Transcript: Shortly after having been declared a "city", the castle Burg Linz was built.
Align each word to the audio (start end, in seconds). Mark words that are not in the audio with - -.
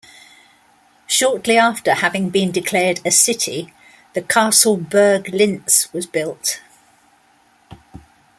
Shortly 1.05 1.57
after 1.59 1.93
having 1.93 2.31
been 2.31 2.51
declared 2.51 2.99
a 3.05 3.11
"city", 3.11 3.71
the 4.15 4.23
castle 4.23 4.75
Burg 4.75 5.29
Linz 5.29 5.89
was 5.93 6.07
built. 6.07 6.59